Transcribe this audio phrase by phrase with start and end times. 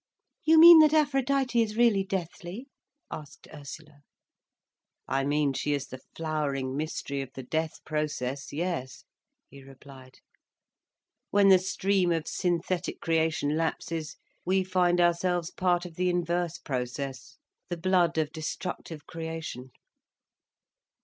[0.43, 2.65] "You mean that Aphrodite is really deathly?"
[3.11, 4.01] asked Ursula.
[5.07, 9.03] "I mean she is the flowering mystery of the death process, yes,"
[9.47, 10.15] he replied.
[11.29, 17.37] "When the stream of synthetic creation lapses, we find ourselves part of the inverse process,
[17.69, 19.69] the blood of destructive creation.